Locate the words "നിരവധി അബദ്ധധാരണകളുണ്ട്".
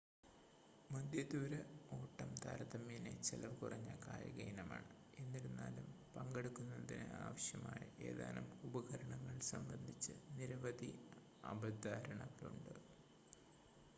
10.33-12.75